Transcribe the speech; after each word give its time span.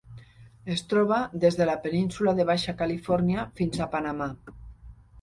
Es 0.75 0.81
troba 0.93 1.19
des 1.43 1.59
de 1.59 1.69
la 1.71 1.77
Península 1.85 2.35
de 2.41 2.49
Baixa 2.53 2.77
Califòrnia 2.83 3.49
fins 3.63 3.81
a 3.89 3.93
Panamà. 3.97 4.35